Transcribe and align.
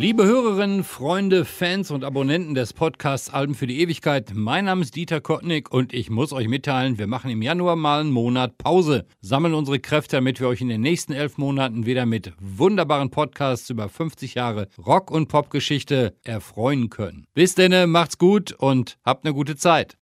Liebe 0.00 0.24
Hörerinnen, 0.24 0.84
Freunde, 0.84 1.44
Fans 1.44 1.90
und 1.90 2.04
Abonnenten 2.04 2.54
des 2.54 2.72
Podcasts 2.72 3.30
Alben 3.30 3.56
für 3.56 3.66
die 3.66 3.80
Ewigkeit, 3.80 4.30
mein 4.32 4.66
Name 4.66 4.82
ist 4.82 4.94
Dieter 4.94 5.20
Kottnick 5.20 5.72
und 5.72 5.92
ich 5.92 6.08
muss 6.08 6.32
euch 6.32 6.46
mitteilen, 6.46 6.98
wir 6.98 7.08
machen 7.08 7.32
im 7.32 7.42
Januar 7.42 7.74
mal 7.74 8.02
einen 8.02 8.12
Monat 8.12 8.58
Pause, 8.58 9.06
sammeln 9.22 9.54
unsere 9.54 9.80
Kräfte, 9.80 10.14
damit 10.14 10.38
wir 10.38 10.46
euch 10.46 10.60
in 10.60 10.68
den 10.68 10.82
nächsten 10.82 11.12
elf 11.12 11.36
Monaten 11.36 11.84
wieder 11.84 12.06
mit 12.06 12.32
wunderbaren 12.38 13.10
Podcasts 13.10 13.70
über 13.70 13.88
50 13.88 14.36
Jahre 14.36 14.68
Rock- 14.78 15.10
und 15.10 15.26
Popgeschichte 15.26 16.14
erfreuen 16.22 16.90
können. 16.90 17.26
Bis 17.34 17.56
denn, 17.56 17.90
macht's 17.90 18.18
gut 18.18 18.52
und 18.52 18.98
habt 19.04 19.24
eine 19.24 19.34
gute 19.34 19.56
Zeit. 19.56 19.96